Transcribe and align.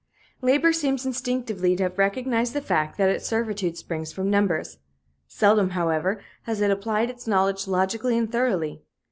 Labor 0.41 0.73
seems 0.73 1.05
instinctively 1.05 1.75
to 1.75 1.83
have 1.83 1.99
recognized 1.99 2.53
the 2.53 2.59
fact 2.61 2.97
that 2.97 3.11
its 3.11 3.27
servitude 3.27 3.77
springs 3.77 4.11
from 4.11 4.31
numbers. 4.31 4.79
Seldom, 5.27 5.69
however, 5.77 6.23
has 6.45 6.59
it 6.59 6.71
applied 6.71 7.11
its 7.11 7.27
knowledge 7.27 7.67
logically 7.67 8.17
and 8.17 8.31
thoroughly. 8.31 8.81